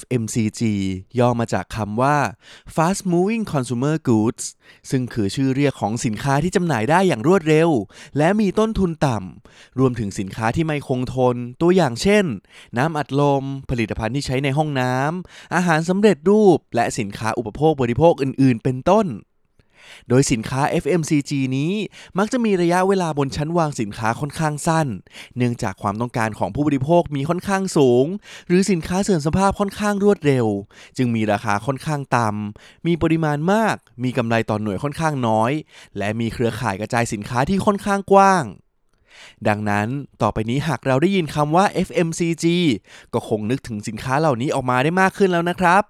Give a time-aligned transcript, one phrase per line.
[0.00, 0.62] FMCG
[1.18, 2.16] ย่อมาจากคำว่า
[2.74, 4.44] Fast Moving Consumer Goods
[4.90, 7.70] ซึ่งคือชื่อเรียกของสินค้าที่จำหน่ายได้อย่างรวดเร็ว
[8.18, 12.24] และมีต้นทุนต่ำ รวมถึงสินค้าที่ไม่คงทน ตัวอย่างเช่น
[12.78, 19.06] น้ำอัดลม ผลิตภัณฑ์ที่ใช้ในห้องน้ำ อาหารสำเร็จรูป และสินค้าอุปโภคบริโภคอื่น ๆ เป็นต้น
[20.08, 21.72] โดยสินค้า FMCG นี้
[22.18, 24.86] มักจะมีระยะเวลาบนชั้นวางสินค้าค่อนข้างสั้น
[25.36, 28.06] เนื่องจากความต้องการของผู้บริโภคมีค่อนข้างสูง
[28.46, 30.46] หรือสินค้าเสื่อมสภาพค่อนข้างรวดเร็ว
[30.96, 35.52] จึงมีราคาค่อนข้างต่ำมีปริมาณมาก มีกำไรต่อหน่วยค่อนข้างน้อย
[35.98, 38.44] และมีเครือข่ายกระจายสินค้าที่ค่อนข้างกว้าง
[39.48, 39.88] ดังนั้น
[40.22, 42.44] ต่อไปนี้หากเราได้ยินคำว่า FMCG
[43.14, 45.82] ก็คงนึกถึงสินค้าเหล่านี้ออกมาได้มากขึ้นแล้วนะครับ